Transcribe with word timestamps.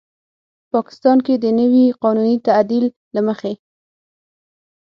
پاکستان 0.73 1.17
کې 1.25 1.33
د 1.37 1.45
نوي 1.59 1.85
قانوني 2.03 2.35
تعدیل 2.47 2.85
له 3.15 3.21
مخې 3.27 3.53